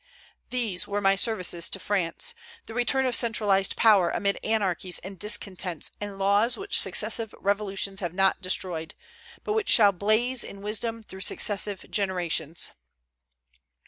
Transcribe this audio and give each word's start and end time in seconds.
These 0.49 0.87
were 0.87 0.99
my 0.99 1.13
services 1.13 1.69
to 1.69 1.79
France, 1.79 2.33
the 2.65 2.73
return 2.73 3.05
of 3.05 3.13
centralized 3.15 3.75
power 3.75 4.09
amid 4.09 4.39
anarchies 4.43 4.97
and 4.97 5.19
discontents 5.19 5.91
and 6.01 6.17
laws 6.17 6.57
which 6.57 6.79
successive 6.79 7.35
revolutions 7.39 7.99
have 7.99 8.15
not 8.15 8.41
destroyed, 8.41 8.95
but 9.43 9.53
which 9.53 9.69
shall 9.69 9.91
blaze 9.91 10.43
in 10.43 10.63
wisdom 10.63 11.03
through 11.03 11.21
successive 11.21 11.85
generations." 11.91 12.71